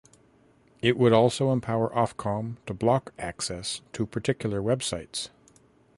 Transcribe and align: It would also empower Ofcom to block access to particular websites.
It 0.81 0.97
would 0.97 1.13
also 1.13 1.51
empower 1.51 1.89
Ofcom 1.91 2.55
to 2.65 2.73
block 2.73 3.13
access 3.19 3.81
to 3.93 4.07
particular 4.07 4.59
websites. 4.59 5.29